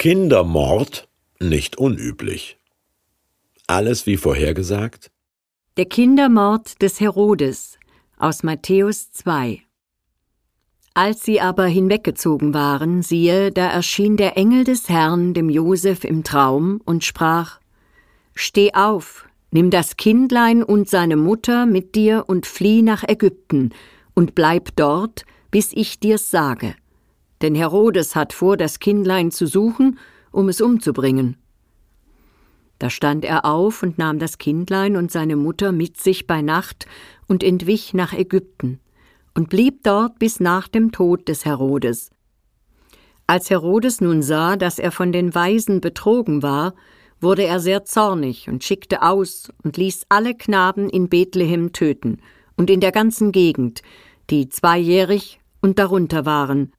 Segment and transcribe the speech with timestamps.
[0.00, 2.56] Kindermord nicht unüblich.
[3.66, 5.10] Alles wie vorhergesagt?
[5.76, 7.78] Der Kindermord des Herodes
[8.16, 9.60] aus Matthäus 2
[10.94, 16.24] Als sie aber hinweggezogen waren, siehe, da erschien der Engel des Herrn dem Josef im
[16.24, 17.60] Traum und sprach
[18.34, 23.74] Steh auf, nimm das Kindlein und seine Mutter mit dir und flieh nach Ägypten
[24.14, 26.74] und bleib dort, bis ich dir's sage.
[27.42, 29.98] Denn Herodes hat vor, das Kindlein zu suchen,
[30.30, 31.36] um es umzubringen.
[32.78, 36.86] Da stand er auf und nahm das Kindlein und seine Mutter mit sich bei Nacht
[37.28, 38.80] und entwich nach Ägypten
[39.34, 42.10] und blieb dort bis nach dem Tod des Herodes.
[43.26, 46.74] Als Herodes nun sah, dass er von den Weisen betrogen war,
[47.20, 52.18] wurde er sehr zornig und schickte aus und ließ alle Knaben in Bethlehem töten
[52.56, 53.82] und in der ganzen Gegend,
[54.30, 56.72] die zweijährig und darunter waren,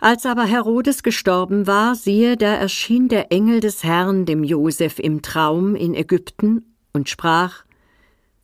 [0.00, 5.20] als aber Herodes gestorben war, siehe, da erschien der Engel des Herrn dem Josef im
[5.22, 7.64] Traum in Ägypten und sprach: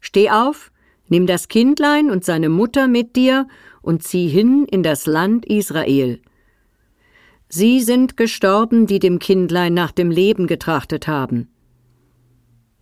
[0.00, 0.70] Steh auf,
[1.08, 3.48] nimm das Kindlein und seine Mutter mit dir
[3.80, 6.20] und zieh hin in das Land Israel.
[7.48, 11.48] Sie sind gestorben, die dem Kindlein nach dem Leben getrachtet haben.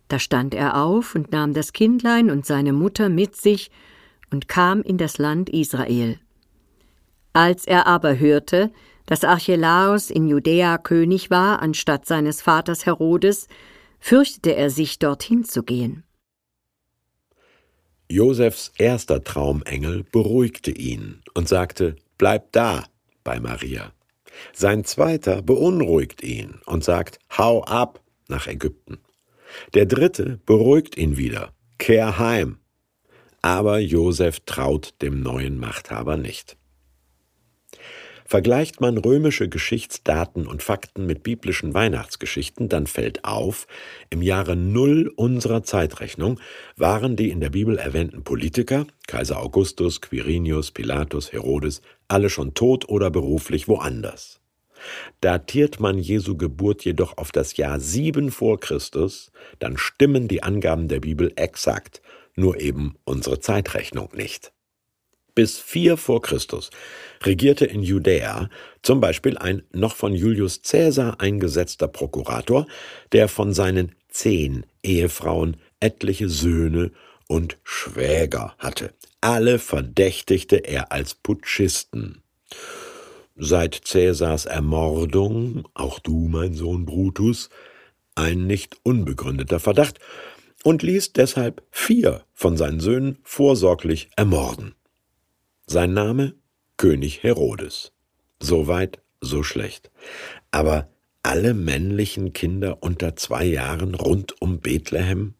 [0.07, 3.71] Da stand er auf und nahm das Kindlein und seine Mutter mit sich
[4.31, 6.19] und kam in das Land Israel.
[7.35, 8.71] Als er aber hörte,
[9.07, 13.49] dass Archelaos in Judäa König war anstatt seines Vaters Herodes,
[13.99, 16.05] fürchtete er sich, dorthin zu gehen.
[18.09, 22.85] Josefs erster Traumengel beruhigte ihn und sagte: Bleib da
[23.25, 23.91] bei Maria.
[24.53, 27.99] Sein zweiter beunruhigt ihn und sagt: Hau ab
[28.29, 28.99] nach Ägypten.
[29.73, 32.59] Der dritte beruhigt ihn wieder: Kehr heim.
[33.41, 36.55] Aber Josef traut dem neuen Machthaber nicht.
[38.27, 43.67] Vergleicht man römische Geschichtsdaten und Fakten mit biblischen Weihnachtsgeschichten, dann fällt auf,
[44.09, 46.39] im Jahre Null unserer Zeitrechnung
[46.75, 52.89] waren die in der Bibel erwähnten Politiker, Kaiser Augustus, Quirinius, Pilatus, Herodes, alle schon tot
[52.89, 54.39] oder beruflich woanders.
[55.21, 60.87] Datiert man Jesu Geburt jedoch auf das Jahr sieben vor Christus, dann stimmen die Angaben
[60.87, 62.01] der Bibel exakt,
[62.35, 64.54] nur eben unsere Zeitrechnung nicht
[65.35, 66.71] bis 4 vor Christus
[67.23, 68.49] regierte in Judäa
[68.81, 72.67] zum Beispiel ein noch von Julius Caesar eingesetzter Prokurator,
[73.11, 76.91] der von seinen zehn Ehefrauen etliche Söhne
[77.27, 78.93] und Schwäger hatte.
[79.21, 82.21] Alle verdächtigte er als Putschisten.
[83.35, 87.49] Seit Cäsars Ermordung, auch du, mein Sohn Brutus,
[88.13, 89.99] ein nicht unbegründeter Verdacht,
[90.63, 94.73] und ließ deshalb vier von seinen Söhnen vorsorglich ermorden.
[95.67, 96.35] Sein Name
[96.77, 97.91] König Herodes.
[98.39, 99.89] So weit, so schlecht.
[100.51, 100.89] Aber
[101.23, 105.33] alle männlichen Kinder unter zwei Jahren rund um Bethlehem?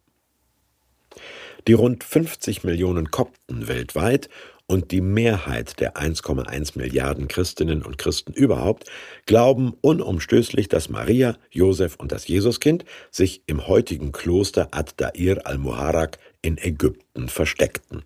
[1.67, 4.29] Die rund 50 Millionen Kopten weltweit
[4.65, 8.89] und die Mehrheit der 1,1 Milliarden Christinnen und Christen überhaupt
[9.27, 16.57] glauben unumstößlich, dass Maria, Josef und das Jesuskind sich im heutigen Kloster Ad-Dair al-Muharak in
[16.57, 18.05] Ägypten versteckten.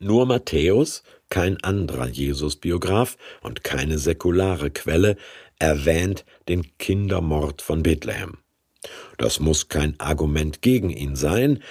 [0.00, 5.16] Nur Matthäus, kein anderer Jesus-Biograf und keine säkulare Quelle
[5.58, 8.38] erwähnt den Kindermord von Bethlehem.
[9.18, 11.62] Das muss kein Argument gegen ihn sein,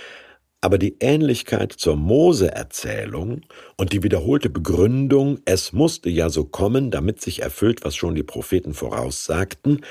[0.59, 3.41] aber die Ähnlichkeit zur Mose-Erzählung
[3.78, 8.24] und die wiederholte Begründung, es musste ja so kommen, damit sich erfüllt, was schon die
[8.24, 9.85] Propheten voraussagten,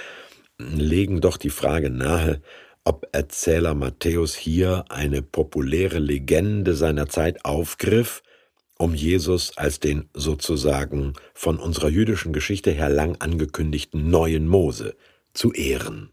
[0.58, 2.42] legen doch die Frage nahe,
[2.84, 8.22] ob Erzähler Matthäus hier eine populäre Legende seiner Zeit aufgriff
[8.78, 14.96] um Jesus als den sozusagen von unserer jüdischen Geschichte her lang angekündigten neuen Mose
[15.32, 16.10] zu ehren.